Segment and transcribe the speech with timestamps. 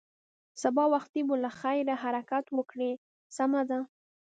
[0.61, 2.91] سبا وختي به له خیره حرکت وکړې،
[3.35, 3.79] سمه ده.